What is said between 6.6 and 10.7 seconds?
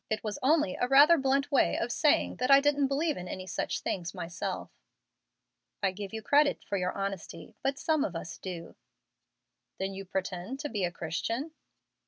for your honesty, but some of us do." "Then you pretend to